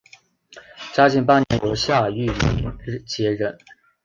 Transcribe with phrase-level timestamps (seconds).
[0.95, 3.55] 嘉靖八年由夏玉麟接任。